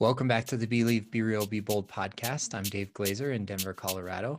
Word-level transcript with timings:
Welcome 0.00 0.28
back 0.28 0.44
to 0.46 0.56
the 0.56 0.68
Believe, 0.68 1.10
Be 1.10 1.22
Real, 1.22 1.44
Be 1.44 1.58
Bold 1.58 1.88
podcast. 1.88 2.54
I'm 2.54 2.62
Dave 2.62 2.92
Glazer 2.92 3.34
in 3.34 3.44
Denver, 3.44 3.74
Colorado. 3.74 4.36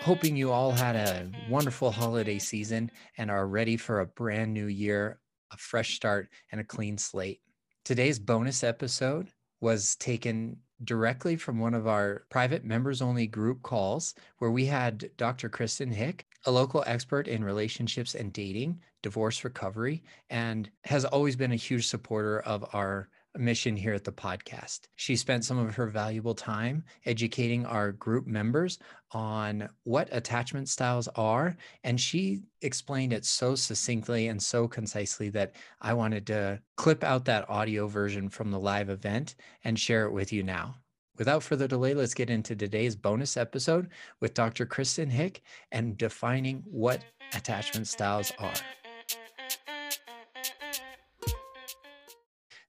Hoping 0.00 0.36
you 0.36 0.50
all 0.50 0.72
had 0.72 0.96
a 0.96 1.30
wonderful 1.48 1.92
holiday 1.92 2.40
season 2.40 2.90
and 3.16 3.30
are 3.30 3.46
ready 3.46 3.76
for 3.76 4.00
a 4.00 4.06
brand 4.06 4.52
new 4.52 4.66
year, 4.66 5.20
a 5.52 5.56
fresh 5.56 5.94
start, 5.94 6.30
and 6.50 6.60
a 6.60 6.64
clean 6.64 6.98
slate. 6.98 7.40
Today's 7.84 8.18
bonus 8.18 8.64
episode 8.64 9.28
was 9.60 9.94
taken 9.94 10.56
directly 10.82 11.36
from 11.36 11.60
one 11.60 11.74
of 11.74 11.86
our 11.86 12.24
private 12.28 12.64
members 12.64 13.00
only 13.00 13.28
group 13.28 13.62
calls 13.62 14.16
where 14.38 14.50
we 14.50 14.66
had 14.66 15.08
Dr. 15.16 15.48
Kristen 15.48 15.92
Hick, 15.92 16.26
a 16.44 16.50
local 16.50 16.82
expert 16.88 17.28
in 17.28 17.44
relationships 17.44 18.16
and 18.16 18.32
dating, 18.32 18.80
divorce 19.04 19.44
recovery, 19.44 20.02
and 20.28 20.68
has 20.82 21.04
always 21.04 21.36
been 21.36 21.52
a 21.52 21.56
huge 21.56 21.86
supporter 21.86 22.40
of 22.40 22.64
our 22.74 23.08
mission 23.36 23.76
here 23.76 23.94
at 23.94 24.04
the 24.04 24.12
podcast. 24.12 24.88
She 24.96 25.16
spent 25.16 25.44
some 25.44 25.58
of 25.58 25.74
her 25.74 25.86
valuable 25.86 26.34
time 26.34 26.84
educating 27.06 27.66
our 27.66 27.92
group 27.92 28.26
members 28.26 28.78
on 29.12 29.68
what 29.84 30.08
attachment 30.12 30.68
styles 30.68 31.08
are. 31.16 31.56
And 31.84 32.00
she 32.00 32.42
explained 32.62 33.12
it 33.12 33.24
so 33.24 33.54
succinctly 33.54 34.28
and 34.28 34.42
so 34.42 34.66
concisely 34.68 35.28
that 35.30 35.54
I 35.80 35.94
wanted 35.94 36.26
to 36.28 36.60
clip 36.76 37.04
out 37.04 37.24
that 37.26 37.48
audio 37.48 37.86
version 37.86 38.28
from 38.28 38.50
the 38.50 38.60
live 38.60 38.90
event 38.90 39.36
and 39.64 39.78
share 39.78 40.06
it 40.06 40.12
with 40.12 40.32
you 40.32 40.42
now. 40.42 40.76
Without 41.16 41.42
further 41.42 41.66
delay, 41.66 41.94
let's 41.94 42.14
get 42.14 42.30
into 42.30 42.54
today's 42.54 42.94
bonus 42.94 43.36
episode 43.36 43.88
with 44.20 44.34
Dr. 44.34 44.66
Kristen 44.66 45.10
Hick 45.10 45.42
and 45.72 45.98
defining 45.98 46.62
what 46.64 47.02
attachment 47.34 47.88
styles 47.88 48.32
are. 48.38 48.54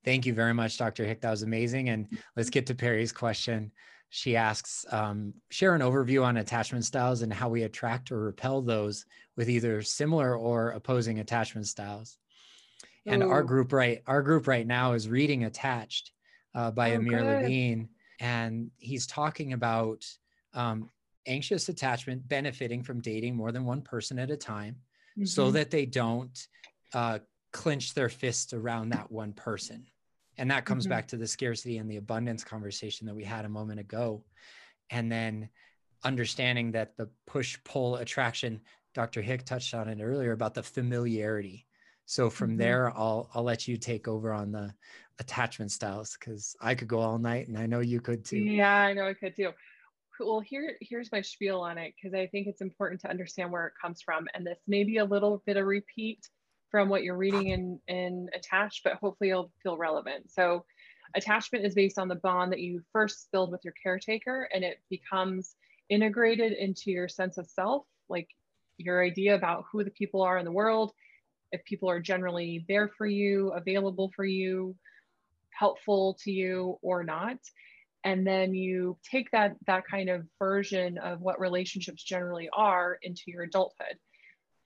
Thank 0.10 0.26
you 0.26 0.34
very 0.34 0.56
much, 0.56 0.80
Dr. 0.80 1.06
Hick. 1.06 1.22
That 1.22 1.30
was 1.30 1.44
amazing. 1.44 1.90
And 1.90 2.08
let's 2.36 2.50
get 2.50 2.66
to 2.66 2.74
Perry's 2.74 3.12
question. 3.12 3.72
She 4.10 4.36
asks, 4.36 4.84
um, 4.90 5.36
share 5.52 5.76
an 5.76 5.82
overview 5.82 6.26
on 6.26 6.38
attachment 6.38 6.84
styles 6.84 7.22
and 7.22 7.32
how 7.32 7.48
we 7.48 7.62
attract 7.62 8.12
or 8.12 8.20
repel 8.20 8.64
those 8.64 9.06
with 9.38 9.52
either 9.52 9.84
similar 9.84 10.36
or 10.36 10.72
opposing 10.72 11.20
attachment 11.20 11.68
styles. 11.68 12.18
And 13.06 13.22
Ooh. 13.22 13.30
our 13.30 13.44
group 13.44 13.72
right, 13.72 14.02
our 14.08 14.24
group 14.24 14.48
right 14.48 14.66
now 14.66 14.94
is 14.94 15.08
reading 15.08 15.44
Attached 15.44 16.12
uh, 16.56 16.72
by 16.72 16.94
oh, 16.94 16.96
Amir 16.96 17.20
good. 17.20 17.44
Levine, 17.44 17.90
and 18.20 18.72
he's 18.78 19.06
talking 19.06 19.54
about 19.54 20.04
um, 20.56 20.90
anxious 21.28 21.70
attachment 21.70 22.28
benefiting 22.28 22.82
from 22.82 23.00
dating 23.00 23.36
more 23.36 23.52
than 23.52 23.64
one 23.64 23.84
person 23.84 24.18
at 24.18 24.32
a 24.32 24.38
time, 24.38 24.74
mm-hmm. 25.16 25.26
so 25.26 25.52
that 25.52 25.70
they 25.70 25.86
don't 25.86 26.48
uh, 26.96 27.20
clench 27.54 27.94
their 27.94 28.10
fists 28.10 28.54
around 28.54 28.90
that 28.90 29.12
one 29.12 29.34
person. 29.34 29.86
And 30.40 30.50
that 30.52 30.64
comes 30.66 30.86
mm-hmm. 30.86 30.92
back 30.92 31.08
to 31.10 31.18
the 31.18 31.28
scarcity 31.28 31.78
and 31.78 31.92
the 31.92 31.98
abundance 31.98 32.46
conversation 32.46 33.06
that 33.08 33.16
we 33.16 33.26
had 33.26 33.44
a 33.44 33.50
moment 33.50 33.82
ago. 33.82 34.24
And 34.90 35.12
then 35.12 35.50
understanding 36.04 36.72
that 36.72 36.96
the 36.96 37.10
push 37.28 37.58
pull 37.66 37.98
attraction, 37.98 38.62
Dr. 38.94 39.22
Hick 39.22 39.44
touched 39.44 39.74
on 39.74 39.90
it 39.90 40.02
earlier 40.02 40.32
about 40.32 40.54
the 40.54 40.64
familiarity. 40.64 41.68
So 42.06 42.30
from 42.30 42.52
mm-hmm. 42.52 42.60
there, 42.60 42.98
I'll 42.98 43.30
I'll 43.36 43.44
let 43.44 43.68
you 43.68 43.78
take 43.78 44.08
over 44.08 44.34
on 44.34 44.52
the 44.52 44.74
attachment 45.20 45.72
styles 45.72 46.18
because 46.18 46.56
I 46.62 46.74
could 46.74 46.88
go 46.88 47.00
all 47.00 47.20
night, 47.20 47.50
and 47.50 47.58
I 47.58 47.66
know 47.66 47.82
you 47.82 48.00
could 48.00 48.24
too. 48.24 48.38
Yeah, 48.38 48.74
I 48.74 48.94
know 48.94 49.08
I 49.08 49.14
could 49.14 49.36
too. 49.36 49.52
Well, 50.22 50.40
here 50.40 50.78
here's 50.82 51.12
my 51.12 51.22
spiel 51.22 51.60
on 51.60 51.78
it 51.78 51.94
because 51.96 52.16
I 52.16 52.28
think 52.28 52.48
it's 52.48 52.62
important 52.62 53.02
to 53.02 53.10
understand 53.10 53.52
where 53.52 53.68
it 53.68 53.74
comes 53.80 54.02
from, 54.02 54.26
and 54.34 54.48
this 54.48 54.58
may 54.68 54.86
be 54.86 54.98
a 54.98 55.06
little 55.06 55.44
bit 55.46 55.58
of 55.58 55.66
repeat 55.68 56.28
from 56.70 56.90
what 56.90 57.04
you're 57.04 57.18
reading 57.18 57.50
in, 57.50 57.80
in 57.88 58.30
attached, 58.34 58.84
but 58.84 58.94
hopefully 58.94 59.32
it'll 59.32 59.52
feel 59.64 59.78
relevant. 59.78 60.32
So 60.32 60.66
attachment 61.16 61.66
is 61.66 61.74
based 61.74 61.98
on 61.98 62.08
the 62.08 62.16
bond 62.16 62.52
that 62.52 62.60
you 62.60 62.82
first 62.92 63.30
build 63.32 63.52
with 63.52 63.64
your 63.64 63.74
caretaker 63.82 64.48
and 64.54 64.64
it 64.64 64.80
becomes 64.90 65.56
integrated 65.90 66.54
into 66.54 66.92
your 66.92 67.08
sense 67.08 67.38
of 67.38 67.48
self, 67.48 67.86
like 68.10 68.30
your 68.78 69.04
idea 69.04 69.36
about 69.36 69.66
who 69.72 69.84
the 69.84 69.92
people 69.92 70.22
are 70.22 70.38
in 70.38 70.46
the 70.46 70.52
world, 70.52 70.94
if 71.52 71.64
people 71.66 71.90
are 71.90 72.00
generally 72.00 72.64
there 72.68 72.88
for 72.88 73.08
you, 73.08 73.52
available 73.54 74.12
for 74.16 74.26
you, 74.26 74.76
helpful 75.50 76.18
to 76.24 76.32
you 76.32 76.78
or 76.82 77.04
not. 77.04 77.38
And 78.04 78.26
then 78.26 78.54
you 78.54 78.98
take 79.04 79.30
that 79.32 79.58
that 79.68 79.86
kind 79.86 80.10
of 80.10 80.26
version 80.38 80.98
of 81.00 81.20
what 81.20 81.40
relationships 81.40 82.02
generally 82.02 82.50
are 82.54 82.98
into 83.02 83.24
your 83.28 83.44
adulthood 83.44 83.98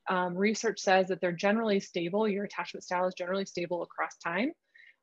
um, 0.09 0.35
research 0.35 0.79
says 0.79 1.07
that 1.07 1.21
they're 1.21 1.31
generally 1.31 1.79
stable. 1.79 2.27
Your 2.27 2.45
attachment 2.45 2.83
style 2.83 3.07
is 3.07 3.13
generally 3.13 3.45
stable 3.45 3.83
across 3.83 4.17
time. 4.17 4.51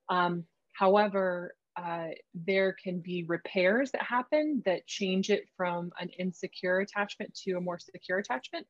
Um, 0.08 0.44
however, 0.72 1.54
uh, 1.76 2.08
there 2.34 2.74
can 2.82 3.00
be 3.00 3.24
repairs 3.24 3.92
that 3.92 4.02
happen 4.02 4.62
that 4.66 4.86
change 4.86 5.30
it 5.30 5.44
from 5.56 5.90
an 5.98 6.08
insecure 6.18 6.80
attachment 6.80 7.32
to 7.44 7.52
a 7.52 7.60
more 7.60 7.78
secure 7.78 8.18
attachment, 8.18 8.66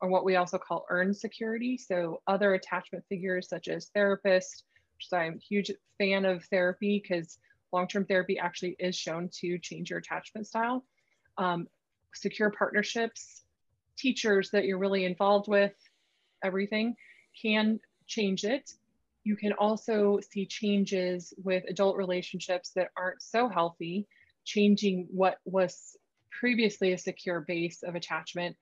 or 0.00 0.08
what 0.08 0.24
we 0.24 0.36
also 0.36 0.58
call 0.58 0.86
earned 0.88 1.16
security. 1.16 1.76
So, 1.76 2.22
other 2.26 2.54
attachment 2.54 3.04
figures 3.08 3.48
such 3.48 3.68
as 3.68 3.90
therapists, 3.96 4.62
which 4.96 5.12
I'm 5.12 5.34
a 5.34 5.38
huge 5.38 5.70
fan 5.98 6.24
of 6.24 6.44
therapy 6.44 7.02
because 7.02 7.38
long 7.72 7.88
term 7.88 8.06
therapy 8.06 8.38
actually 8.38 8.76
is 8.78 8.96
shown 8.96 9.28
to 9.40 9.58
change 9.58 9.90
your 9.90 9.98
attachment 9.98 10.46
style. 10.46 10.84
Um, 11.36 11.66
secure 12.14 12.50
partnerships, 12.50 13.42
teachers 13.98 14.50
that 14.50 14.64
you're 14.64 14.78
really 14.78 15.04
involved 15.04 15.48
with, 15.48 15.74
everything 16.42 16.94
can 17.40 17.80
change 18.06 18.44
it. 18.44 18.72
You 19.24 19.36
can 19.36 19.52
also 19.54 20.20
see 20.30 20.46
changes 20.46 21.34
with 21.42 21.64
adult 21.68 21.96
relationships 21.96 22.70
that 22.76 22.90
aren't 22.96 23.22
so 23.22 23.48
healthy, 23.48 24.06
changing 24.44 25.08
what 25.10 25.38
was 25.44 25.96
previously 26.30 26.92
a 26.92 26.98
secure 26.98 27.40
base 27.40 27.82
of 27.82 27.94
attachment 27.94 28.56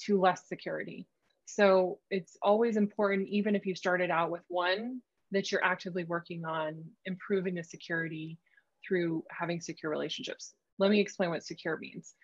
to 0.00 0.20
less 0.20 0.46
security. 0.46 1.06
So 1.46 1.98
it's 2.10 2.36
always 2.42 2.76
important, 2.76 3.28
even 3.28 3.54
if 3.54 3.64
you 3.64 3.74
started 3.74 4.10
out 4.10 4.30
with 4.30 4.42
one, 4.48 5.00
that 5.30 5.50
you're 5.50 5.64
actively 5.64 6.04
working 6.04 6.44
on 6.44 6.84
improving 7.04 7.54
the 7.54 7.64
security 7.64 8.38
through 8.86 9.24
having 9.30 9.60
secure 9.60 9.90
relationships. 9.90 10.54
Let 10.78 10.90
me 10.90 11.00
explain 11.00 11.30
what 11.30 11.44
secure 11.44 11.78
means. 11.78 12.14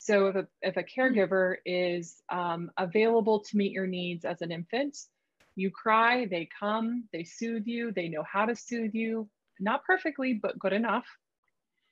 So 0.00 0.28
if 0.28 0.36
a, 0.36 0.46
if 0.62 0.76
a 0.76 0.82
caregiver 0.82 1.56
is 1.66 2.22
um, 2.30 2.70
available 2.76 3.40
to 3.40 3.56
meet 3.56 3.72
your 3.72 3.86
needs 3.86 4.24
as 4.24 4.42
an 4.42 4.52
infant, 4.52 4.96
you 5.56 5.70
cry, 5.70 6.26
they 6.26 6.48
come, 6.58 7.04
they 7.12 7.24
soothe 7.24 7.66
you, 7.66 7.90
they 7.90 8.08
know 8.08 8.22
how 8.22 8.46
to 8.46 8.54
soothe 8.54 8.94
you, 8.94 9.28
not 9.58 9.84
perfectly, 9.84 10.34
but 10.34 10.58
good 10.58 10.72
enough. 10.72 11.06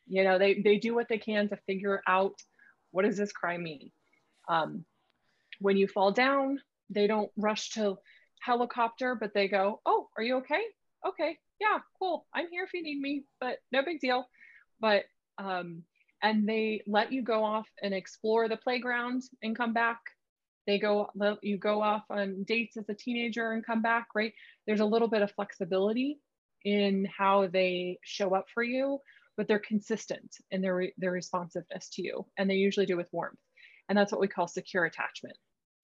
You 0.07 0.23
know, 0.23 0.39
they, 0.39 0.55
they 0.55 0.79
do 0.79 0.95
what 0.95 1.09
they 1.09 1.19
can 1.19 1.49
to 1.49 1.57
figure 1.67 2.01
out 2.07 2.35
what 2.93 3.05
does 3.05 3.17
this 3.17 3.33
cry 3.33 3.59
mean. 3.59 3.91
Um, 4.49 4.85
when 5.59 5.77
you 5.77 5.89
fall 5.89 6.13
down, 6.13 6.61
they 6.91 7.09
don't 7.09 7.31
rush 7.37 7.71
to 7.71 7.99
helicopter, 8.41 9.17
but 9.17 9.35
they 9.35 9.49
go, 9.49 9.81
oh, 9.85 10.09
are 10.17 10.23
you 10.23 10.37
okay? 10.37 10.63
Okay, 11.07 11.39
yeah, 11.61 11.79
cool. 11.99 12.27
I'm 12.33 12.49
here 12.49 12.65
if 12.65 12.73
you 12.73 12.83
need 12.83 13.01
me, 13.01 13.25
but 13.41 13.59
no 13.73 13.83
big 13.85 14.01
deal. 14.01 14.29
But 14.81 15.05
um, 15.39 15.83
and 16.23 16.49
they 16.49 16.83
let 16.87 17.13
you 17.13 17.23
go 17.23 17.45
off 17.45 17.67
and 17.83 17.95
explore 17.95 18.49
the 18.49 18.57
playground 18.57 19.23
and 19.43 19.57
come 19.57 19.73
back. 19.73 20.01
They 20.67 20.79
go, 20.79 21.11
let 21.15 21.43
you 21.43 21.59
go 21.59 21.83
off 21.83 22.05
on 22.11 22.45
dates 22.45 22.77
as 22.77 22.89
a 22.89 22.95
teenager 22.95 23.53
and 23.53 23.65
come 23.65 23.83
back, 23.83 24.09
right? 24.15 24.33
There's 24.67 24.81
a 24.81 24.85
little 24.85 25.09
bit 25.09 25.23
of 25.23 25.31
flexibility 25.33 26.19
in 26.65 27.07
how 27.17 27.47
they 27.47 27.99
show 28.03 28.35
up 28.35 28.47
for 28.53 28.65
you, 28.65 28.99
but 29.37 29.47
they're 29.47 29.61
consistent 29.61 30.37
in 30.51 30.63
their, 30.63 30.89
their 30.99 31.13
responsiveness 31.13 31.89
to 31.91 32.03
you. 32.03 32.27
And 32.37 32.51
they 32.51 32.57
usually 32.57 32.87
do 32.87 32.97
with 32.97 33.13
warmth. 33.13 33.39
And 33.89 33.97
that's 33.97 34.11
what 34.11 34.21
we 34.21 34.27
call 34.27 34.49
secure 34.49 34.85
attachment. 34.85 35.37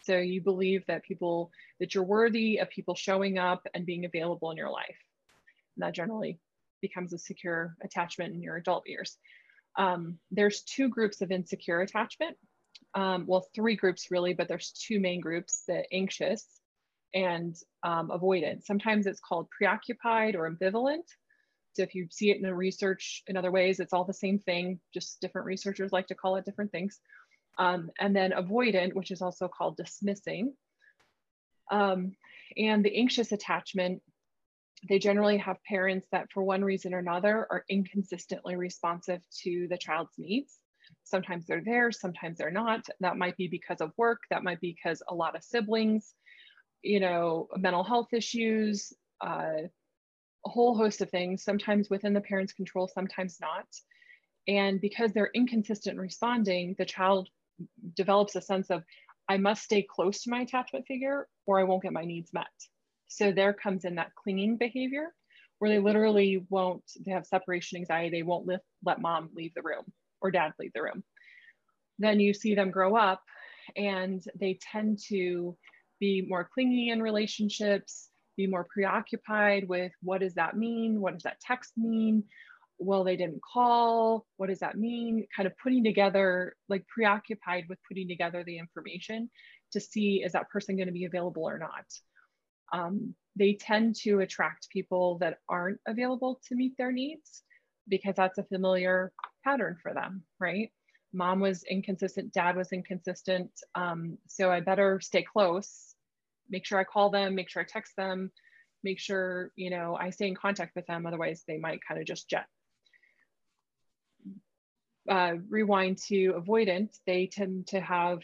So 0.02 0.16
you 0.16 0.42
believe 0.42 0.84
that 0.88 1.04
people, 1.04 1.52
that 1.78 1.94
you're 1.94 2.02
worthy 2.02 2.58
of 2.58 2.68
people 2.70 2.96
showing 2.96 3.38
up 3.38 3.64
and 3.74 3.86
being 3.86 4.04
available 4.04 4.50
in 4.50 4.56
your 4.56 4.70
life. 4.70 4.96
And 5.76 5.84
that 5.84 5.94
generally 5.94 6.40
becomes 6.80 7.12
a 7.12 7.18
secure 7.18 7.76
attachment 7.84 8.34
in 8.34 8.42
your 8.42 8.56
adult 8.56 8.82
years. 8.86 9.16
Um, 9.76 10.18
there's 10.30 10.62
two 10.62 10.88
groups 10.88 11.20
of 11.20 11.30
insecure 11.30 11.80
attachment. 11.80 12.36
Um, 12.94 13.24
well, 13.26 13.46
three 13.54 13.76
groups 13.76 14.10
really, 14.10 14.34
but 14.34 14.48
there's 14.48 14.72
two 14.72 15.00
main 15.00 15.20
groups, 15.20 15.62
the 15.66 15.84
anxious 15.92 16.46
and 17.14 17.56
um, 17.82 18.08
avoidant. 18.08 18.64
Sometimes 18.64 19.06
it's 19.06 19.20
called 19.20 19.48
preoccupied 19.50 20.36
or 20.36 20.50
ambivalent. 20.50 21.04
So 21.74 21.82
if 21.82 21.94
you 21.94 22.08
see 22.10 22.30
it 22.30 22.36
in 22.36 22.42
the 22.42 22.54
research 22.54 23.22
in 23.26 23.36
other 23.36 23.50
ways, 23.50 23.80
it's 23.80 23.94
all 23.94 24.04
the 24.04 24.12
same 24.12 24.38
thing, 24.38 24.78
just 24.92 25.20
different 25.20 25.46
researchers 25.46 25.92
like 25.92 26.08
to 26.08 26.14
call 26.14 26.36
it 26.36 26.44
different 26.44 26.70
things. 26.70 27.00
Um, 27.58 27.90
and 27.98 28.14
then 28.14 28.32
avoidant, 28.32 28.94
which 28.94 29.10
is 29.10 29.22
also 29.22 29.48
called 29.48 29.76
dismissing. 29.76 30.54
Um, 31.70 32.12
and 32.56 32.84
the 32.84 32.98
anxious 32.98 33.32
attachment 33.32 34.02
they 34.88 34.98
generally 34.98 35.38
have 35.38 35.62
parents 35.64 36.08
that, 36.12 36.30
for 36.32 36.42
one 36.42 36.64
reason 36.64 36.94
or 36.94 36.98
another, 36.98 37.46
are 37.50 37.64
inconsistently 37.68 38.56
responsive 38.56 39.20
to 39.42 39.68
the 39.68 39.78
child's 39.78 40.12
needs. 40.18 40.58
Sometimes 41.04 41.46
they're 41.46 41.62
there, 41.64 41.92
sometimes 41.92 42.38
they're 42.38 42.50
not. 42.50 42.84
That 43.00 43.16
might 43.16 43.36
be 43.36 43.48
because 43.48 43.80
of 43.80 43.92
work, 43.96 44.22
that 44.30 44.42
might 44.42 44.60
be 44.60 44.76
because 44.76 45.02
a 45.08 45.14
lot 45.14 45.36
of 45.36 45.44
siblings, 45.44 46.14
you 46.82 47.00
know, 47.00 47.48
mental 47.56 47.84
health 47.84 48.08
issues, 48.12 48.92
uh, 49.24 49.68
a 50.44 50.48
whole 50.48 50.76
host 50.76 51.00
of 51.00 51.10
things, 51.10 51.44
sometimes 51.44 51.88
within 51.88 52.12
the 52.12 52.20
parent's 52.20 52.52
control, 52.52 52.88
sometimes 52.88 53.38
not. 53.40 53.66
And 54.48 54.80
because 54.80 55.12
they're 55.12 55.30
inconsistent 55.34 55.98
responding, 55.98 56.74
the 56.76 56.84
child 56.84 57.28
develops 57.94 58.34
a 58.34 58.40
sense 58.40 58.70
of, 58.70 58.82
I 59.28 59.36
must 59.36 59.62
stay 59.62 59.86
close 59.88 60.22
to 60.22 60.30
my 60.30 60.40
attachment 60.40 60.86
figure 60.86 61.28
or 61.46 61.60
I 61.60 61.64
won't 61.64 61.84
get 61.84 61.92
my 61.92 62.04
needs 62.04 62.32
met. 62.32 62.46
So 63.14 63.30
there 63.30 63.52
comes 63.52 63.84
in 63.84 63.96
that 63.96 64.14
clinging 64.14 64.56
behavior 64.56 65.08
where 65.58 65.70
they 65.70 65.78
literally 65.78 66.44
won't, 66.48 66.82
they 67.04 67.12
have 67.12 67.26
separation 67.26 67.78
anxiety, 67.78 68.10
they 68.10 68.22
won't 68.22 68.46
let, 68.46 68.60
let 68.84 69.00
mom 69.00 69.28
leave 69.34 69.52
the 69.54 69.62
room 69.62 69.84
or 70.20 70.30
dad 70.30 70.52
leave 70.58 70.72
the 70.74 70.82
room. 70.82 71.04
Then 71.98 72.20
you 72.20 72.32
see 72.32 72.54
them 72.54 72.70
grow 72.70 72.96
up 72.96 73.22
and 73.76 74.22
they 74.40 74.58
tend 74.72 74.98
to 75.08 75.56
be 76.00 76.26
more 76.26 76.48
clingy 76.52 76.88
in 76.88 77.02
relationships, 77.02 78.08
be 78.36 78.46
more 78.46 78.66
preoccupied 78.72 79.68
with 79.68 79.92
what 80.02 80.20
does 80.20 80.34
that 80.34 80.56
mean? 80.56 81.00
What 81.00 81.12
does 81.12 81.22
that 81.24 81.40
text 81.40 81.72
mean? 81.76 82.24
Well, 82.78 83.04
they 83.04 83.16
didn't 83.16 83.42
call. 83.42 84.26
What 84.38 84.48
does 84.48 84.60
that 84.60 84.78
mean? 84.78 85.26
Kind 85.36 85.46
of 85.46 85.52
putting 85.62 85.84
together, 85.84 86.56
like 86.68 86.86
preoccupied 86.88 87.66
with 87.68 87.78
putting 87.86 88.08
together 88.08 88.42
the 88.42 88.58
information 88.58 89.30
to 89.72 89.80
see 89.80 90.22
is 90.24 90.32
that 90.32 90.48
person 90.48 90.76
going 90.76 90.88
to 90.88 90.92
be 90.92 91.04
available 91.04 91.44
or 91.44 91.58
not. 91.58 91.84
Um, 92.72 93.14
they 93.36 93.54
tend 93.54 93.96
to 93.96 94.20
attract 94.20 94.68
people 94.70 95.18
that 95.18 95.38
aren't 95.48 95.80
available 95.86 96.40
to 96.48 96.54
meet 96.54 96.76
their 96.76 96.92
needs 96.92 97.42
because 97.88 98.14
that's 98.16 98.38
a 98.38 98.44
familiar 98.44 99.12
pattern 99.44 99.76
for 99.82 99.94
them, 99.94 100.22
right? 100.38 100.70
Mom 101.12 101.40
was 101.40 101.62
inconsistent, 101.64 102.32
dad 102.32 102.56
was 102.56 102.72
inconsistent. 102.72 103.50
Um, 103.74 104.18
so 104.28 104.50
I 104.50 104.60
better 104.60 105.00
stay 105.00 105.22
close, 105.22 105.94
make 106.48 106.64
sure 106.64 106.78
I 106.78 106.84
call 106.84 107.10
them, 107.10 107.34
make 107.34 107.48
sure 107.48 107.62
I 107.62 107.66
text 107.66 107.94
them, 107.96 108.30
make 108.82 108.98
sure, 108.98 109.52
you 109.56 109.70
know, 109.70 109.96
I 109.98 110.10
stay 110.10 110.26
in 110.26 110.34
contact 110.34 110.74
with 110.74 110.86
them. 110.86 111.06
Otherwise, 111.06 111.44
they 111.46 111.58
might 111.58 111.80
kind 111.86 112.00
of 112.00 112.06
just 112.06 112.28
jet. 112.28 112.46
Uh, 115.08 115.34
rewind 115.48 115.98
to 115.98 116.34
avoidant, 116.34 116.96
they 117.06 117.26
tend 117.26 117.66
to 117.66 117.80
have 117.80 118.20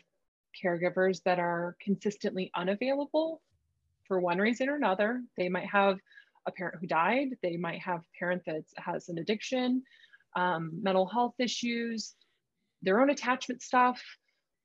caregivers 0.64 1.22
that 1.24 1.38
are 1.38 1.76
consistently 1.80 2.50
unavailable 2.54 3.42
for 4.08 4.18
one 4.20 4.38
reason 4.38 4.68
or 4.68 4.76
another. 4.76 5.22
They 5.36 5.48
might 5.48 5.66
have 5.66 5.98
a 6.46 6.52
parent 6.52 6.78
who 6.80 6.86
died, 6.86 7.36
they 7.42 7.56
might 7.56 7.80
have 7.80 8.00
a 8.00 8.18
parent 8.18 8.42
that 8.46 8.64
has 8.78 9.08
an 9.08 9.18
addiction, 9.18 9.82
um, 10.34 10.80
mental 10.82 11.06
health 11.06 11.34
issues, 11.38 12.14
their 12.82 13.00
own 13.00 13.10
attachment 13.10 13.62
stuff, 13.62 14.02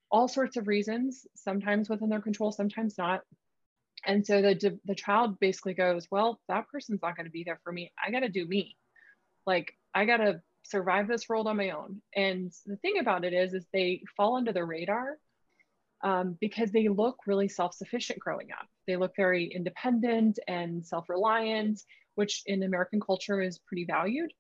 all 0.09 0.27
sorts 0.27 0.57
of 0.57 0.67
reasons, 0.67 1.25
sometimes 1.35 1.89
within 1.89 2.09
their 2.09 2.21
control, 2.21 2.51
sometimes 2.51 2.97
not. 2.97 3.21
And 4.05 4.25
so 4.25 4.41
the, 4.41 4.79
the 4.85 4.95
child 4.95 5.39
basically 5.39 5.73
goes, 5.73 6.07
well, 6.11 6.39
that 6.47 6.67
person's 6.69 7.01
not 7.01 7.15
going 7.15 7.25
to 7.25 7.31
be 7.31 7.43
there 7.43 7.59
for 7.63 7.71
me. 7.71 7.91
I 8.05 8.11
got 8.11 8.19
to 8.19 8.29
do 8.29 8.45
me. 8.45 8.77
Like, 9.45 9.73
I 9.93 10.05
got 10.05 10.17
to 10.17 10.41
survive 10.63 11.07
this 11.07 11.27
world 11.27 11.47
on 11.47 11.57
my 11.57 11.71
own. 11.71 12.01
And 12.15 12.51
the 12.65 12.77
thing 12.77 12.99
about 12.99 13.25
it 13.25 13.33
is, 13.33 13.53
is 13.53 13.65
they 13.73 14.03
fall 14.15 14.37
under 14.37 14.53
the 14.53 14.63
radar 14.63 15.17
um, 16.03 16.38
because 16.39 16.71
they 16.71 16.89
look 16.89 17.17
really 17.25 17.47
self-sufficient 17.47 18.19
growing 18.19 18.51
up. 18.51 18.67
They 18.85 18.97
look 18.97 19.15
very 19.15 19.45
independent 19.45 20.38
and 20.47 20.85
self-reliant, 20.85 21.81
which 22.15 22.44
in 22.45 22.63
American 22.63 23.00
culture 23.00 23.41
is 23.41 23.59
pretty 23.59 23.85
valued. 23.85 24.31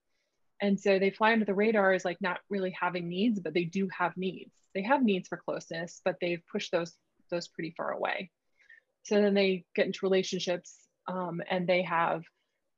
And 0.61 0.79
so 0.79 0.99
they 0.99 1.09
fly 1.09 1.33
under 1.33 1.45
the 1.45 1.53
radar 1.53 1.93
as 1.93 2.05
like 2.05 2.21
not 2.21 2.39
really 2.49 2.75
having 2.79 3.07
needs, 3.07 3.39
but 3.39 3.53
they 3.53 3.63
do 3.63 3.87
have 3.97 4.15
needs. 4.17 4.53
They 4.75 4.83
have 4.83 5.03
needs 5.03 5.27
for 5.27 5.37
closeness, 5.37 6.01
but 6.05 6.17
they've 6.21 6.43
pushed 6.51 6.71
those 6.71 6.93
those 7.31 7.47
pretty 7.47 7.73
far 7.75 7.91
away. 7.91 8.29
So 9.03 9.21
then 9.21 9.33
they 9.33 9.65
get 9.75 9.87
into 9.87 9.99
relationships 10.03 10.75
um, 11.07 11.41
and 11.49 11.67
they 11.67 11.81
have 11.83 12.23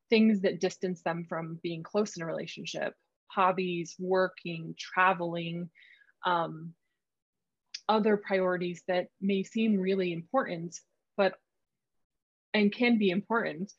things 0.10 0.42
that 0.42 0.62
distance 0.62 1.02
them 1.02 1.26
from 1.28 1.60
being 1.62 1.84
close 1.84 2.16
in 2.16 2.24
a 2.24 2.26
relationship, 2.26 2.94
hobbies, 3.28 3.96
working, 4.00 4.76
traveling, 4.78 5.70
um, 6.26 6.74
other 7.88 8.18
priorities 8.18 8.84
that 8.88 9.08
may 9.22 9.44
seem 9.44 9.80
really 9.80 10.12
important, 10.12 10.80
but 11.18 11.36
and 12.54 12.72
can 12.72 12.98
be 12.98 13.10
important, 13.10 13.72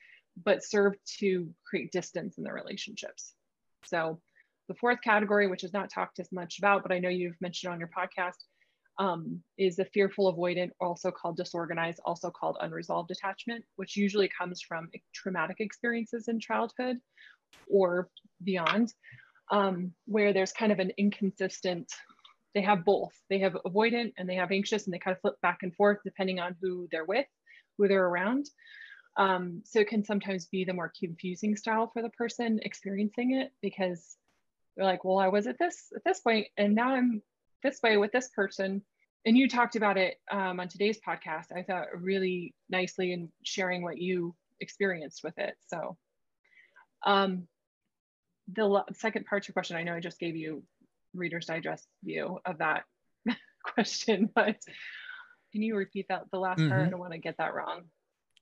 but 0.44 0.64
serve 0.64 0.94
to 1.18 1.48
create 1.64 1.92
distance 1.92 2.38
in 2.38 2.44
the 2.44 2.52
relationships. 2.52 3.32
So 3.84 4.20
the 4.68 4.74
fourth 4.74 5.00
category, 5.02 5.46
which 5.46 5.64
is 5.64 5.72
not 5.72 5.90
talked 5.90 6.18
as 6.18 6.30
much 6.32 6.58
about, 6.58 6.82
but 6.82 6.92
I 6.92 6.98
know 6.98 7.08
you've 7.08 7.40
mentioned 7.40 7.72
on 7.72 7.78
your 7.78 7.88
podcast, 7.88 8.36
um, 8.98 9.42
is 9.58 9.76
the 9.76 9.84
fearful 9.84 10.34
avoidant, 10.34 10.70
also 10.80 11.10
called 11.10 11.36
disorganized, 11.36 12.00
also 12.04 12.30
called 12.30 12.56
unresolved 12.60 13.10
attachment, 13.10 13.64
which 13.76 13.96
usually 13.96 14.28
comes 14.28 14.62
from 14.62 14.88
traumatic 15.14 15.56
experiences 15.60 16.28
in 16.28 16.40
childhood 16.40 16.98
or 17.70 18.08
beyond, 18.42 18.92
um, 19.50 19.92
where 20.06 20.32
there's 20.32 20.52
kind 20.52 20.72
of 20.72 20.78
an 20.78 20.92
inconsistent 20.96 21.92
they 22.56 22.62
have 22.62 22.86
both. 22.86 23.12
They 23.28 23.40
have 23.40 23.52
avoidant 23.66 24.14
and 24.16 24.26
they 24.26 24.36
have 24.36 24.50
anxious, 24.50 24.86
and 24.86 24.94
they 24.94 24.98
kind 24.98 25.14
of 25.14 25.20
flip 25.20 25.38
back 25.42 25.58
and 25.60 25.74
forth 25.74 25.98
depending 26.02 26.40
on 26.40 26.56
who 26.62 26.88
they're 26.90 27.04
with, 27.04 27.26
who 27.76 27.86
they're 27.86 28.06
around. 28.06 28.46
Um, 29.18 29.60
so 29.66 29.78
it 29.80 29.88
can 29.88 30.02
sometimes 30.02 30.46
be 30.46 30.64
the 30.64 30.72
more 30.72 30.90
confusing 30.98 31.54
style 31.54 31.90
for 31.92 32.00
the 32.00 32.08
person 32.08 32.58
experiencing 32.62 33.34
it 33.34 33.52
because 33.60 34.16
they're 34.74 34.86
like, 34.86 35.04
well, 35.04 35.18
I 35.18 35.28
was 35.28 35.46
at 35.46 35.58
this 35.58 35.92
at 35.94 36.02
this 36.02 36.20
point, 36.20 36.46
and 36.56 36.74
now 36.74 36.94
I'm 36.94 37.20
this 37.62 37.78
way 37.82 37.98
with 37.98 38.10
this 38.10 38.30
person. 38.30 38.80
And 39.26 39.36
you 39.36 39.50
talked 39.50 39.76
about 39.76 39.98
it 39.98 40.16
um, 40.30 40.58
on 40.58 40.68
today's 40.68 40.98
podcast. 41.06 41.52
I 41.54 41.62
thought 41.62 41.88
really 41.94 42.54
nicely 42.70 43.12
in 43.12 43.30
sharing 43.42 43.82
what 43.82 43.98
you 43.98 44.34
experienced 44.60 45.20
with 45.22 45.36
it. 45.36 45.56
So, 45.66 45.98
um, 47.04 47.48
the 48.50 48.82
second 48.94 49.26
part 49.26 49.42
to 49.42 49.48
your 49.48 49.52
question, 49.52 49.76
I 49.76 49.82
know 49.82 49.94
I 49.94 50.00
just 50.00 50.18
gave 50.18 50.36
you 50.36 50.62
Reader's 51.16 51.46
Digest 51.46 51.86
view 52.04 52.38
of 52.44 52.58
that 52.58 52.84
question, 53.64 54.30
but 54.34 54.56
can 55.52 55.62
you 55.62 55.76
repeat 55.76 56.06
that 56.08 56.24
the 56.30 56.38
last 56.38 56.58
mm-hmm. 56.58 56.70
part? 56.70 56.86
I 56.86 56.90
don't 56.90 57.00
want 57.00 57.12
to 57.12 57.18
get 57.18 57.36
that 57.38 57.54
wrong. 57.54 57.84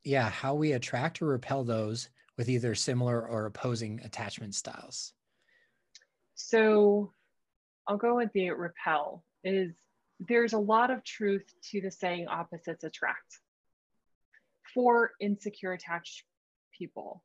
Yeah, 0.05 0.29
how 0.29 0.55
we 0.55 0.73
attract 0.73 1.23
or 1.23 1.27
repel 1.27 1.65
those 1.65 2.09
with 2.37 2.49
either 2.49 2.75
similar 2.75 3.27
or 3.27 3.47
opposing 3.47 4.01
attachment 4.05 4.55
styles. 4.55 5.13
So 6.35 7.13
I'll 7.87 7.97
go 7.97 8.17
with 8.17 8.33
the 8.33 8.51
repel 8.51 9.25
is 9.45 9.73
there's 10.21 10.53
a 10.53 10.59
lot 10.59 10.91
of 10.91 11.05
truth 11.05 11.45
to 11.71 11.81
the 11.81 11.91
saying 11.91 12.29
opposites 12.29 12.85
attract 12.85 13.39
for 14.75 15.13
insecure 15.21 15.73
attached 15.73 16.25
people. 16.77 17.23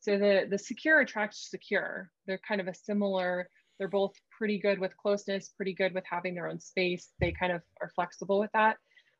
So 0.00 0.18
the, 0.18 0.46
the 0.50 0.58
secure 0.58 1.00
attracts 1.00 1.50
secure. 1.50 2.10
They're 2.26 2.40
kind 2.46 2.60
of 2.60 2.68
a 2.68 2.74
similar 2.74 3.48
they're 3.78 3.88
both 3.88 4.14
pretty 4.36 4.58
good 4.58 4.78
with 4.78 4.96
closeness, 4.96 5.48
pretty 5.48 5.74
good 5.74 5.94
with 5.94 6.04
having 6.08 6.34
their 6.34 6.48
own 6.48 6.60
space. 6.60 7.10
They 7.20 7.32
kind 7.32 7.52
of 7.52 7.62
are 7.80 7.90
flexible 7.94 8.38
with 8.38 8.52
that. 8.52 8.76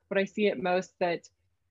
But 0.09 0.19
I 0.19 0.25
see 0.25 0.47
it 0.47 0.63
most 0.63 0.93
that 1.01 1.23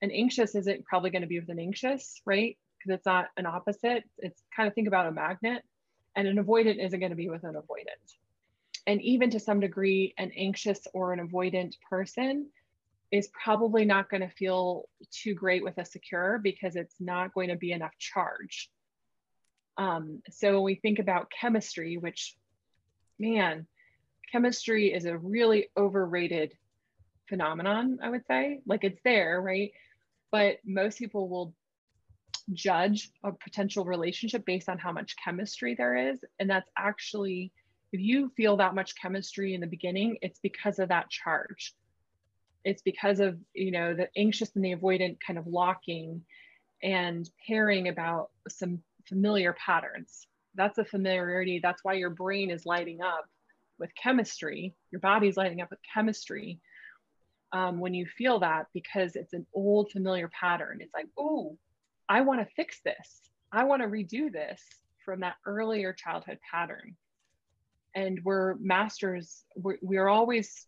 an 0.02 0.10
anxious 0.10 0.54
isn't 0.54 0.84
probably 0.84 1.10
going 1.10 1.22
to 1.22 1.28
be 1.28 1.40
with 1.40 1.48
an 1.48 1.58
anxious, 1.58 2.20
right? 2.26 2.58
Because 2.78 2.98
it's 2.98 3.06
not 3.06 3.28
an 3.36 3.46
opposite. 3.46 4.04
It's 4.18 4.42
kind 4.54 4.66
of 4.66 4.74
think 4.74 4.88
about 4.88 5.06
a 5.06 5.12
magnet, 5.12 5.62
and 6.16 6.28
an 6.28 6.36
avoidant 6.36 6.84
isn't 6.84 7.00
going 7.00 7.10
to 7.10 7.16
be 7.16 7.30
with 7.30 7.44
an 7.44 7.54
avoidant. 7.54 8.16
And 8.86 9.00
even 9.00 9.30
to 9.30 9.40
some 9.40 9.60
degree, 9.60 10.12
an 10.18 10.30
anxious 10.36 10.86
or 10.92 11.12
an 11.12 11.26
avoidant 11.26 11.74
person 11.88 12.48
is 13.10 13.28
probably 13.28 13.84
not 13.84 14.10
going 14.10 14.20
to 14.20 14.28
feel 14.28 14.88
too 15.10 15.34
great 15.34 15.64
with 15.64 15.78
a 15.78 15.84
secure 15.84 16.38
because 16.42 16.76
it's 16.76 16.96
not 17.00 17.32
going 17.32 17.48
to 17.48 17.56
be 17.56 17.72
enough 17.72 17.96
charge. 17.98 18.70
Um, 19.76 20.20
so 20.30 20.54
when 20.54 20.62
we 20.64 20.74
think 20.74 20.98
about 20.98 21.30
chemistry, 21.30 21.96
which 21.96 22.36
man, 23.18 23.66
chemistry 24.30 24.92
is 24.92 25.04
a 25.04 25.18
really 25.18 25.68
overrated 25.76 26.52
phenomenon, 27.28 27.98
I 28.02 28.10
would 28.10 28.26
say. 28.26 28.60
Like 28.66 28.84
it's 28.84 29.00
there, 29.04 29.40
right? 29.40 29.72
But 30.30 30.58
most 30.64 30.98
people 30.98 31.28
will 31.28 31.54
judge 32.52 33.10
a 33.22 33.32
potential 33.32 33.84
relationship 33.84 34.44
based 34.44 34.68
on 34.68 34.78
how 34.78 34.92
much 34.92 35.16
chemistry 35.22 35.74
there 35.74 36.10
is. 36.10 36.18
And 36.38 36.50
that's 36.50 36.68
actually, 36.76 37.52
if 37.92 38.00
you 38.00 38.30
feel 38.36 38.56
that 38.58 38.74
much 38.74 38.94
chemistry 39.00 39.54
in 39.54 39.60
the 39.60 39.66
beginning, 39.66 40.18
it's 40.20 40.40
because 40.40 40.78
of 40.78 40.88
that 40.88 41.10
charge. 41.10 41.74
It's 42.64 42.82
because 42.82 43.20
of, 43.20 43.38
you 43.54 43.70
know, 43.70 43.94
the 43.94 44.08
anxious 44.16 44.50
and 44.54 44.64
the 44.64 44.74
avoidant 44.74 45.18
kind 45.24 45.38
of 45.38 45.46
locking 45.46 46.22
and 46.82 47.28
pairing 47.46 47.88
about 47.88 48.30
some 48.48 48.82
familiar 49.06 49.52
patterns 49.54 50.26
that's 50.54 50.78
a 50.78 50.84
familiarity. 50.84 51.60
That's 51.62 51.84
why 51.84 51.94
your 51.94 52.10
brain 52.10 52.50
is 52.50 52.66
lighting 52.66 53.02
up 53.02 53.26
with 53.78 53.90
chemistry. 54.00 54.74
Your 54.90 55.00
body's 55.00 55.36
lighting 55.36 55.60
up 55.60 55.70
with 55.70 55.80
chemistry 55.92 56.60
um, 57.52 57.78
when 57.78 57.94
you 57.94 58.06
feel 58.06 58.40
that 58.40 58.66
because 58.72 59.16
it's 59.16 59.32
an 59.32 59.46
old 59.54 59.90
familiar 59.90 60.28
pattern. 60.28 60.78
It's 60.80 60.94
like, 60.94 61.08
oh, 61.18 61.56
I 62.08 62.20
want 62.22 62.40
to 62.40 62.54
fix 62.54 62.80
this. 62.84 63.20
I 63.52 63.64
want 63.64 63.82
to 63.82 63.88
redo 63.88 64.32
this 64.32 64.60
from 65.04 65.20
that 65.20 65.36
earlier 65.46 65.92
childhood 65.92 66.38
pattern. 66.50 66.96
And 67.94 68.20
we're 68.24 68.54
masters, 68.56 69.44
we're, 69.56 69.78
we're 69.82 70.08
always 70.08 70.66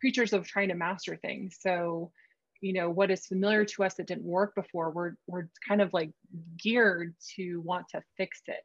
creatures 0.00 0.32
of 0.32 0.46
trying 0.46 0.68
to 0.68 0.74
master 0.74 1.16
things. 1.16 1.58
So 1.60 2.12
you 2.60 2.74
know 2.74 2.90
what 2.90 3.10
is 3.10 3.26
familiar 3.26 3.64
to 3.64 3.84
us 3.84 3.94
that 3.94 4.06
didn't 4.06 4.24
work 4.24 4.54
before 4.54 4.90
we're 4.90 5.14
we're 5.26 5.48
kind 5.66 5.80
of 5.80 5.92
like 5.92 6.10
geared 6.62 7.14
to 7.36 7.60
want 7.62 7.88
to 7.88 8.02
fix 8.16 8.42
it 8.46 8.64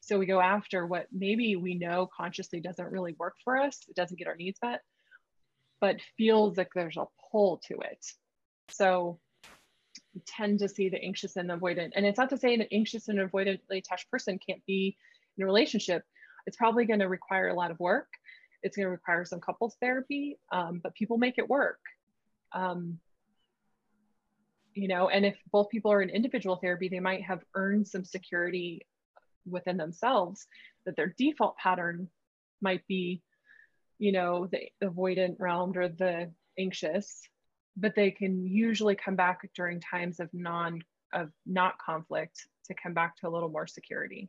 so 0.00 0.18
we 0.18 0.26
go 0.26 0.40
after 0.40 0.86
what 0.86 1.06
maybe 1.12 1.56
we 1.56 1.74
know 1.74 2.08
consciously 2.16 2.60
doesn't 2.60 2.90
really 2.90 3.14
work 3.18 3.34
for 3.44 3.58
us 3.58 3.80
it 3.88 3.94
doesn't 3.94 4.18
get 4.18 4.28
our 4.28 4.36
needs 4.36 4.58
met 4.62 4.80
but 5.80 6.00
feels 6.16 6.56
like 6.56 6.70
there's 6.74 6.96
a 6.96 7.06
pull 7.30 7.60
to 7.68 7.78
it. 7.80 8.04
So 8.68 9.18
we 10.14 10.20
tend 10.26 10.60
to 10.60 10.68
see 10.68 10.88
the 10.88 11.02
anxious 11.02 11.36
and 11.36 11.48
the 11.48 11.56
avoidant 11.56 11.92
and 11.94 12.04
it's 12.04 12.18
not 12.18 12.30
to 12.30 12.36
say 12.36 12.54
an 12.54 12.66
anxious 12.72 13.08
and 13.08 13.18
avoidantly 13.18 13.78
attached 13.78 14.10
person 14.10 14.38
can't 14.46 14.64
be 14.66 14.96
in 15.36 15.42
a 15.42 15.46
relationship. 15.46 16.02
It's 16.46 16.56
probably 16.56 16.84
going 16.84 17.00
to 17.00 17.08
require 17.08 17.48
a 17.48 17.54
lot 17.54 17.70
of 17.70 17.80
work. 17.80 18.08
It's 18.62 18.76
going 18.76 18.86
to 18.86 18.90
require 18.90 19.24
some 19.24 19.40
couples 19.40 19.76
therapy 19.80 20.38
um, 20.52 20.80
but 20.82 20.94
people 20.94 21.18
make 21.18 21.38
it 21.38 21.48
work. 21.48 21.80
Um, 22.52 22.98
you 24.74 24.86
know 24.86 25.08
and 25.08 25.26
if 25.26 25.36
both 25.50 25.68
people 25.68 25.90
are 25.90 26.00
in 26.00 26.10
individual 26.10 26.56
therapy 26.56 26.88
they 26.88 27.00
might 27.00 27.22
have 27.24 27.40
earned 27.56 27.88
some 27.88 28.04
security 28.04 28.86
within 29.48 29.76
themselves 29.76 30.46
that 30.84 30.96
their 30.96 31.14
default 31.16 31.56
pattern 31.56 32.08
might 32.60 32.86
be 32.86 33.22
you 33.98 34.12
know 34.12 34.46
the 34.46 34.68
avoidant 34.82 35.36
realm 35.38 35.76
or 35.76 35.88
the 35.88 36.30
anxious 36.58 37.22
but 37.76 37.94
they 37.94 38.10
can 38.10 38.46
usually 38.46 38.96
come 38.96 39.16
back 39.16 39.48
during 39.54 39.80
times 39.80 40.20
of 40.20 40.28
non 40.32 40.80
of 41.12 41.30
not 41.46 41.78
conflict 41.78 42.46
to 42.66 42.74
come 42.80 42.94
back 42.94 43.16
to 43.16 43.28
a 43.28 43.30
little 43.30 43.48
more 43.48 43.66
security 43.66 44.28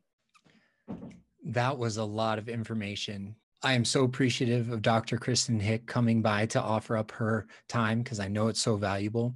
that 1.44 1.78
was 1.78 1.98
a 1.98 2.04
lot 2.04 2.38
of 2.38 2.50
information 2.50 3.36
I 3.64 3.74
am 3.74 3.86
so 3.86 4.04
appreciative 4.04 4.72
of 4.72 4.82
Dr. 4.82 5.18
Kristen 5.18 5.60
Hick 5.60 5.86
coming 5.86 6.24
by 6.24 6.48
to 6.48 6.60
offer 6.60 6.98
up 6.98 7.12
her 7.12 7.46
time 7.70 8.02
because 8.02 8.20
I 8.20 8.28
know 8.28 8.48
it's 8.48 8.60
so 8.60 8.76
valuable. 8.76 9.36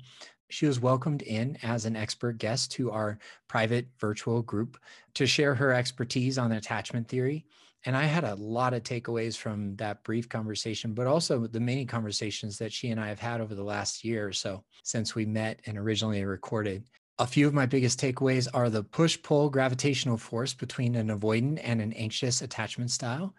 She 0.56 0.68
was 0.68 0.80
welcomed 0.80 1.22
in 1.22 1.58
as 1.64 1.84
an 1.84 1.98
expert 1.98 2.38
guest 2.38 2.72
to 2.72 2.90
our 2.90 3.20
private 3.50 3.90
virtual 4.00 4.42
group 4.42 4.78
to 5.16 5.28
share 5.28 5.54
her 5.54 5.74
expertise 5.74 6.38
on 6.38 6.54
attachment 6.54 7.10
theory. 7.10 7.46
And 7.84 7.94
I 7.94 8.04
had 8.04 8.24
a 8.24 8.36
lot 8.36 8.74
of 8.74 8.84
takeaways 8.84 9.36
from 9.36 9.76
that 9.76 10.06
brief 10.06 10.30
conversation, 10.30 10.94
but 10.94 11.08
also 11.08 11.46
the 11.46 11.60
many 11.60 11.86
conversations 11.86 12.58
that 12.60 12.72
she 12.72 12.88
and 12.88 13.02
I 13.02 13.10
have 13.10 13.20
had 13.20 13.42
over 13.42 13.54
the 13.54 13.66
last 13.66 14.06
year 14.06 14.26
or 14.26 14.32
so 14.32 14.64
since 14.82 15.14
we 15.14 15.26
met 15.26 15.60
and 15.66 15.78
originally 15.78 16.24
recorded. 16.24 16.86
A 17.18 17.28
few 17.28 17.48
of 17.48 17.54
my 17.54 17.66
biggest 17.66 18.00
takeaways 18.00 18.48
are 18.54 18.70
the 18.70 18.84
push 18.84 19.22
pull 19.22 19.50
gravitational 19.50 20.18
force 20.18 20.54
between 20.54 20.96
an 20.96 21.08
avoidant 21.08 21.62
and 21.64 21.82
an 21.82 21.94
anxious 21.94 22.42
attachment 22.42 22.92
style, 22.92 23.34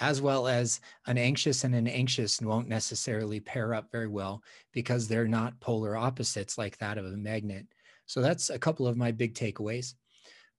as 0.00 0.20
well 0.20 0.46
as 0.48 0.80
an 1.06 1.16
anxious 1.16 1.64
and 1.64 1.74
an 1.74 1.88
anxious 1.88 2.42
won't 2.42 2.68
necessarily 2.68 3.40
pair 3.40 3.72
up 3.72 3.90
very 3.90 4.08
well 4.08 4.42
because 4.72 5.08
they're 5.08 5.28
not 5.28 5.58
polar 5.60 5.96
opposites 5.96 6.58
like 6.58 6.76
that 6.78 6.98
of 6.98 7.06
a 7.06 7.16
magnet. 7.16 7.66
So 8.04 8.20
that's 8.20 8.50
a 8.50 8.58
couple 8.58 8.86
of 8.86 8.98
my 8.98 9.12
big 9.12 9.34
takeaways. 9.34 9.94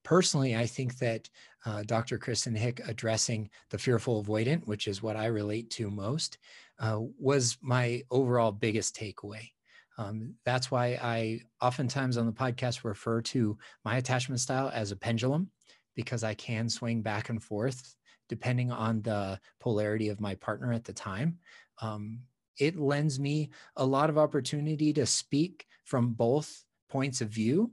Personally, 0.03 0.55
I 0.55 0.65
think 0.65 0.97
that 0.97 1.29
uh, 1.65 1.83
Dr. 1.83 2.17
Kristen 2.17 2.55
Hick 2.55 2.81
addressing 2.87 3.51
the 3.69 3.77
fearful 3.77 4.23
avoidant, 4.23 4.65
which 4.67 4.87
is 4.87 5.03
what 5.03 5.15
I 5.15 5.27
relate 5.27 5.69
to 5.71 5.91
most, 5.91 6.39
uh, 6.79 6.99
was 7.19 7.57
my 7.61 8.03
overall 8.11 8.51
biggest 8.51 8.95
takeaway. 8.95 9.51
Um, 9.97 10.35
that's 10.45 10.71
why 10.71 10.99
I 11.01 11.41
oftentimes 11.61 12.17
on 12.17 12.25
the 12.25 12.31
podcast 12.31 12.83
refer 12.83 13.21
to 13.21 13.57
my 13.85 13.97
attachment 13.97 14.41
style 14.41 14.71
as 14.73 14.91
a 14.91 14.95
pendulum 14.95 15.49
because 15.95 16.23
I 16.23 16.33
can 16.33 16.69
swing 16.69 17.01
back 17.01 17.29
and 17.29 17.41
forth 17.41 17.95
depending 18.29 18.71
on 18.71 19.01
the 19.01 19.39
polarity 19.59 20.09
of 20.09 20.19
my 20.19 20.35
partner 20.35 20.73
at 20.73 20.83
the 20.83 20.93
time. 20.93 21.37
Um, 21.81 22.21
it 22.57 22.77
lends 22.77 23.19
me 23.19 23.49
a 23.75 23.85
lot 23.85 24.09
of 24.09 24.17
opportunity 24.17 24.93
to 24.93 25.05
speak 25.05 25.65
from 25.85 26.13
both 26.13 26.63
points 26.89 27.21
of 27.21 27.29
view. 27.29 27.71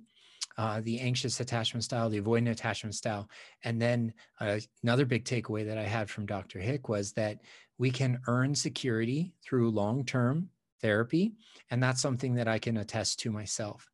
Uh, 0.59 0.81
the 0.83 1.01
anxious 1.01 1.41
attachment 1.41 1.85
style, 1.85 2.11
the 2.11 2.21
avoidant 2.21 2.51
attachment 2.51 2.95
style. 2.95 3.29
And 3.65 3.81
then 3.81 4.13
uh, 4.41 4.59
another 4.83 5.07
big 5.07 5.25
takeaway 5.25 5.65
that 5.67 5.79
I 5.79 5.85
had 5.85 6.11
from 6.11 6.27
Dr. 6.27 6.59
Hick 6.59 6.89
was 6.89 7.13
that 7.13 7.39
we 7.79 7.91
can 7.91 8.21
earn 8.27 8.55
security 8.55 9.33
through 9.43 9.71
long 9.71 10.05
term 10.05 10.51
therapy. 10.81 11.33
And 11.71 11.83
that's 11.83 12.01
something 12.01 12.35
that 12.35 12.49
I 12.49 12.59
can 12.59 12.79
attest 12.79 13.21
to 13.21 13.31
myself. 13.31 13.89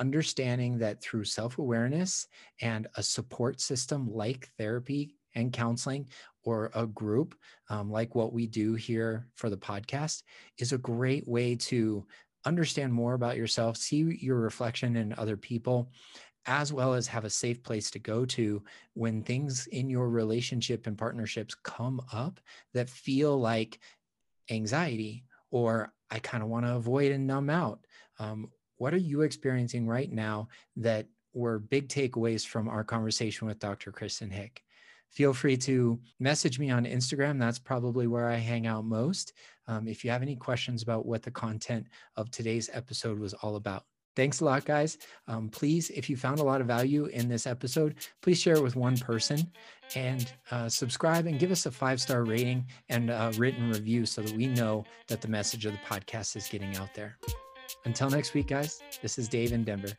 Understanding 0.00 0.78
that 0.78 1.00
through 1.00 1.24
self 1.24 1.58
awareness 1.58 2.26
and 2.60 2.88
a 2.96 3.02
support 3.02 3.60
system 3.60 4.12
like 4.12 4.50
therapy 4.58 5.16
and 5.36 5.52
counseling 5.52 6.08
or 6.44 6.70
a 6.74 6.86
group 6.86 7.34
um, 7.70 7.90
like 7.90 8.14
what 8.14 8.32
we 8.32 8.46
do 8.46 8.74
here 8.74 9.26
for 9.34 9.50
the 9.50 9.56
podcast 9.56 10.22
is 10.58 10.72
a 10.72 10.78
great 10.78 11.26
way 11.26 11.56
to 11.56 12.06
understand 12.44 12.92
more 12.92 13.14
about 13.14 13.36
yourself, 13.36 13.76
see 13.76 14.18
your 14.20 14.36
reflection 14.38 14.96
in 14.96 15.14
other 15.16 15.36
people, 15.36 15.90
as 16.46 16.72
well 16.72 16.92
as 16.92 17.06
have 17.06 17.24
a 17.24 17.30
safe 17.30 17.62
place 17.62 17.90
to 17.90 17.98
go 17.98 18.24
to 18.26 18.62
when 18.92 19.22
things 19.22 19.66
in 19.68 19.88
your 19.88 20.10
relationship 20.10 20.86
and 20.86 20.98
partnerships 20.98 21.54
come 21.62 22.00
up 22.12 22.38
that 22.74 22.90
feel 22.90 23.38
like 23.38 23.78
anxiety 24.50 25.24
or 25.50 25.92
I 26.14 26.20
kind 26.20 26.44
of 26.44 26.48
want 26.48 26.64
to 26.64 26.76
avoid 26.76 27.10
and 27.10 27.26
numb 27.26 27.50
out. 27.50 27.80
Um, 28.20 28.48
what 28.76 28.94
are 28.94 28.98
you 28.98 29.22
experiencing 29.22 29.88
right 29.88 30.10
now 30.12 30.46
that 30.76 31.06
were 31.32 31.58
big 31.58 31.88
takeaways 31.88 32.46
from 32.46 32.68
our 32.68 32.84
conversation 32.84 33.48
with 33.48 33.58
Dr. 33.58 33.90
Kristen 33.90 34.30
Hick? 34.30 34.62
Feel 35.10 35.34
free 35.34 35.56
to 35.56 35.98
message 36.20 36.60
me 36.60 36.70
on 36.70 36.84
Instagram. 36.84 37.40
That's 37.40 37.58
probably 37.58 38.06
where 38.06 38.28
I 38.28 38.36
hang 38.36 38.68
out 38.68 38.84
most. 38.84 39.32
Um, 39.66 39.88
if 39.88 40.04
you 40.04 40.10
have 40.12 40.22
any 40.22 40.36
questions 40.36 40.84
about 40.84 41.04
what 41.04 41.22
the 41.22 41.32
content 41.32 41.88
of 42.16 42.30
today's 42.30 42.70
episode 42.72 43.18
was 43.18 43.34
all 43.34 43.56
about. 43.56 43.82
Thanks 44.16 44.40
a 44.40 44.44
lot, 44.44 44.64
guys. 44.64 44.98
Um, 45.26 45.48
please, 45.48 45.90
if 45.90 46.08
you 46.08 46.16
found 46.16 46.38
a 46.38 46.44
lot 46.44 46.60
of 46.60 46.66
value 46.66 47.06
in 47.06 47.28
this 47.28 47.46
episode, 47.46 47.96
please 48.22 48.40
share 48.40 48.54
it 48.54 48.62
with 48.62 48.76
one 48.76 48.96
person 48.96 49.50
and 49.96 50.32
uh, 50.50 50.68
subscribe 50.68 51.26
and 51.26 51.38
give 51.38 51.50
us 51.50 51.66
a 51.66 51.70
five 51.70 52.00
star 52.00 52.24
rating 52.24 52.64
and 52.88 53.10
a 53.10 53.32
written 53.36 53.68
review 53.68 54.06
so 54.06 54.22
that 54.22 54.34
we 54.36 54.46
know 54.46 54.84
that 55.08 55.20
the 55.20 55.28
message 55.28 55.66
of 55.66 55.72
the 55.72 55.78
podcast 55.78 56.36
is 56.36 56.48
getting 56.48 56.76
out 56.76 56.94
there. 56.94 57.18
Until 57.84 58.08
next 58.08 58.34
week, 58.34 58.48
guys, 58.48 58.80
this 59.02 59.18
is 59.18 59.28
Dave 59.28 59.52
in 59.52 59.64
Denver. 59.64 59.92